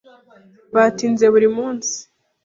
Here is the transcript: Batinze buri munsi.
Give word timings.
Batinze 0.75 1.25
buri 1.33 1.47
munsi. 1.57 1.95